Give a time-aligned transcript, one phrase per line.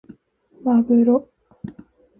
[0.63, 1.29] まぐろ